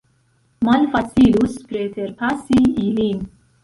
[0.69, 3.27] Malfacilus preterpasi ilin.